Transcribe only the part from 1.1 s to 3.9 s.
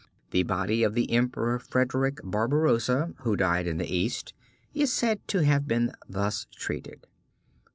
Emperor Frederick Barbarosa, who died in the